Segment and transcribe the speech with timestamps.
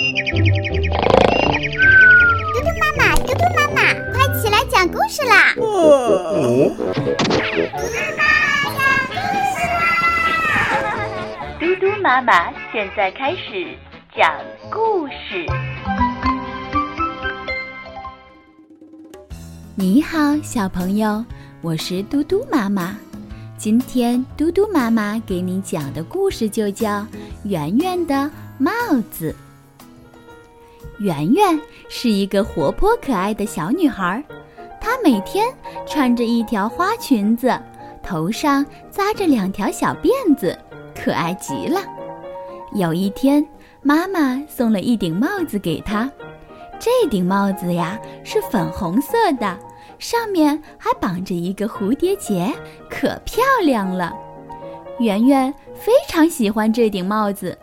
[0.00, 0.16] 嘟嘟
[2.80, 5.52] 妈妈，嘟嘟妈妈，快起来讲故事啦！
[5.54, 5.68] 嘟嘟
[7.92, 8.22] 妈妈
[8.72, 9.12] 讲故
[9.52, 9.84] 事啦！
[11.60, 13.76] 嘟嘟妈妈现在开始
[14.16, 14.34] 讲
[14.70, 15.44] 故事。
[19.74, 21.22] 你好，小朋友，
[21.60, 22.96] 我是嘟嘟妈妈。
[23.58, 26.88] 今天嘟嘟妈妈给你讲的故事就叫
[27.44, 28.72] 《圆圆的帽
[29.10, 29.30] 子》。
[30.98, 34.22] 圆圆是一个活泼可爱的小女孩，
[34.80, 35.46] 她每天
[35.86, 37.58] 穿着一条花裙子，
[38.02, 40.58] 头上扎着两条小辫子，
[40.94, 41.80] 可爱极了。
[42.74, 43.44] 有一天，
[43.82, 46.10] 妈妈送了一顶帽子给她，
[46.78, 49.58] 这顶帽子呀是粉红色的。
[49.98, 52.50] 上面还绑着一个蝴蝶结，
[52.88, 54.14] 可漂亮了。
[54.98, 57.58] 圆圆非常喜欢这顶帽子，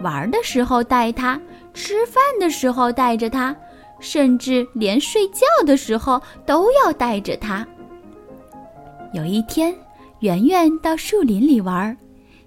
[0.00, 1.40] 玩的时候戴它，
[1.74, 3.54] 吃饭的时候戴着它，
[4.00, 7.66] 甚至连睡觉的时候都要戴着它。
[9.12, 9.74] 有一天，
[10.20, 11.94] 圆圆到树林里玩，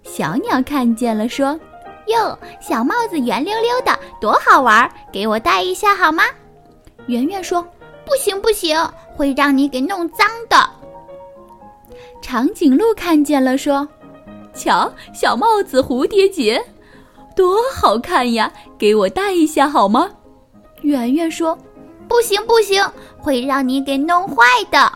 [0.03, 1.59] 小鸟看见了，说
[2.07, 6.23] ：“哟，小帽子圆溜溜的，多好玩，给我戴一下好吗？”
[7.07, 7.63] 圆圆说。
[8.09, 8.73] 不行不行，
[9.17, 10.57] 会让你给弄脏的。
[12.21, 13.85] 长颈鹿看见了，说
[14.55, 16.63] ：“瞧，小帽子蝴蝶结，
[17.37, 18.51] 多好看呀！
[18.77, 20.09] 给我戴一下好吗？”
[20.81, 21.57] 圆圆说
[22.09, 22.83] ：“不行不行，
[23.17, 24.91] 会让你给弄坏的。”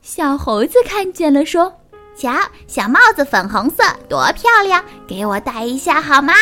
[0.00, 1.70] 小猴子看见了，说
[2.16, 2.32] ：“瞧，
[2.66, 4.82] 小帽子粉红色，多漂亮！
[5.06, 6.32] 给我戴一下好吗？”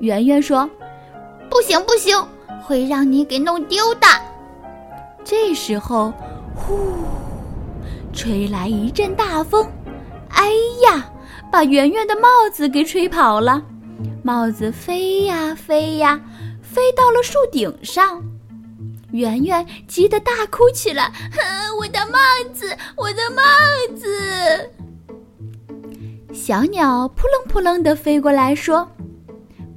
[0.00, 0.68] 圆圆说
[1.48, 2.20] ：“不行不行。”
[2.66, 4.08] 会让你给弄丢的。
[5.22, 6.12] 这时候，
[6.56, 6.76] 呼，
[8.12, 9.64] 吹来一阵大风，
[10.30, 10.50] 哎
[10.82, 11.08] 呀，
[11.56, 13.62] 把圆圆的帽子给吹跑了。
[14.22, 16.20] 帽子飞呀飞呀，
[16.60, 18.22] 飞到了树顶上。
[19.12, 21.10] 圆圆急得大哭起来
[21.80, 22.18] ：“我的帽
[22.52, 23.42] 子，我的帽
[23.96, 24.70] 子！”
[26.36, 28.86] 小鸟扑棱扑棱地飞过来，说。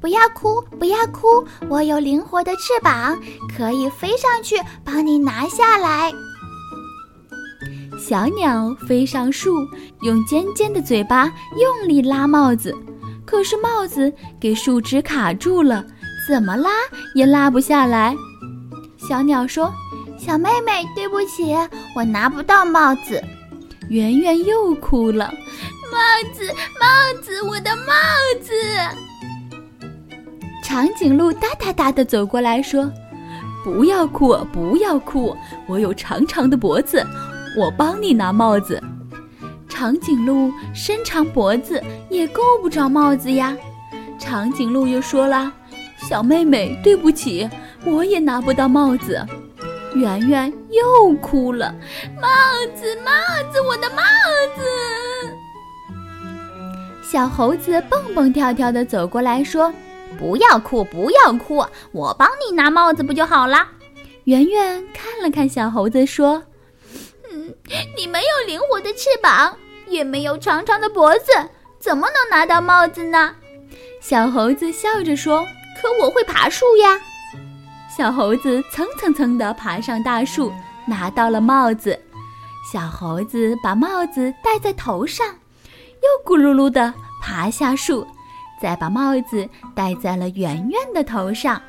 [0.02, 1.46] 不要哭，不要哭！
[1.70, 3.18] 我有灵活的翅膀，
[3.56, 6.12] 可以飞上去帮你拿下来。
[8.10, 9.54] 小鸟飞上树，
[10.02, 12.76] 用尖尖的嘴巴用力拉帽子，
[13.24, 15.86] 可是帽子给树枝卡住了，
[16.28, 16.72] 怎么拉
[17.14, 18.16] 也拉不下来。
[18.98, 19.72] 小鸟说
[20.18, 21.56] ：“小妹妹，对不起，
[21.96, 23.24] 我拿不到帽子。”
[23.90, 25.32] 圆圆又哭了
[25.94, 26.00] ：“帽
[26.34, 27.94] 子，帽子，我的帽
[28.42, 28.52] 子！”
[30.66, 32.92] 长颈鹿哒哒哒地走过来说
[33.64, 35.38] ：“不要哭，不要哭，
[35.68, 37.06] 我有长长的脖子，
[37.58, 38.82] 我帮你拿帽子。”
[39.68, 43.56] 长颈鹿伸长脖子也够不着帽子呀。
[44.18, 45.52] 长颈鹿又说了
[46.10, 47.50] ：“小妹妹，对不起，
[47.86, 49.26] 我也拿不到帽子。”
[49.96, 51.74] 圆圆又哭了
[52.22, 52.28] ：“帽
[52.76, 53.12] 子，帽
[53.52, 54.04] 子，我的帽
[54.56, 54.62] 子！”
[57.02, 59.74] 小猴子蹦蹦跳跳地走过来说。
[60.18, 63.66] 不要哭，不要哭，我帮你拿帽子不就好了？
[64.26, 66.44] 圆圆看了看小猴子，说
[67.32, 67.54] ：“嗯，
[67.96, 69.56] 你没有灵活的翅膀，
[69.88, 71.32] 也没有长长的脖子，
[71.80, 73.36] 怎么能拿到帽子呢？”
[74.02, 75.46] 小猴子笑着说
[75.82, 77.00] ：“可我会爬树呀。”
[77.96, 80.52] 小猴子蹭蹭蹭地爬上大树，
[80.86, 82.00] 拿到了帽子。
[82.72, 88.08] 小猴子把帽子戴在头上，又咕噜噜地爬下树。
[88.62, 91.62] 再把帽子戴在了圆圆的头上，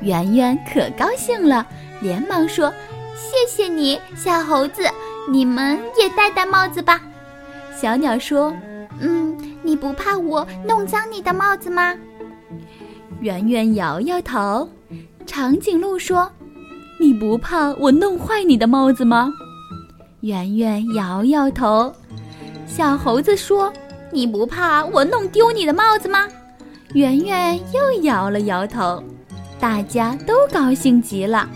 [0.00, 1.66] 圆圆可高兴了，
[2.00, 2.72] 连忙说
[3.16, 4.82] ：“谢谢你，小猴子，
[5.28, 7.00] 你们也戴戴帽子吧。”
[7.74, 8.54] 小鸟说
[9.00, 11.94] ：“嗯，你不怕我弄脏你的帽子吗？”
[13.20, 14.68] 圆圆摇摇头。
[15.26, 16.30] 长颈鹿说
[17.00, 19.32] ：“你不怕我弄坏你的帽子吗？”
[20.20, 21.92] 圆圆摇摇头。
[22.66, 23.72] 小猴子说。
[24.12, 26.28] 你不怕我弄丢你的帽子吗？
[26.94, 29.02] 圆圆又摇了摇头。
[29.58, 31.46] 大家都高兴极了，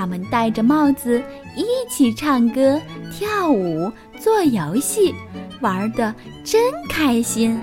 [0.00, 1.22] 他们戴着帽子
[1.54, 2.80] 一起唱歌、
[3.12, 5.14] 跳舞、做游戏，
[5.60, 7.60] 玩的真开心。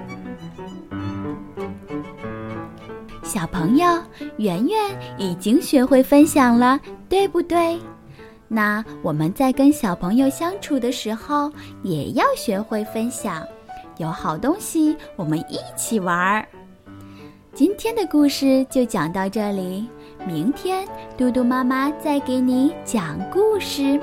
[3.23, 3.87] 小朋友，
[4.37, 4.77] 圆圆
[5.17, 6.79] 已经学会分享了，
[7.09, 7.79] 对不对？
[8.47, 11.51] 那我们在跟小朋友相处的时候，
[11.81, 13.43] 也要学会分享。
[13.97, 16.47] 有好东西，我们一起玩。
[17.55, 19.89] 今天的故事就讲到这里，
[20.25, 20.87] 明天
[21.17, 23.99] 嘟嘟妈妈再给你讲故事。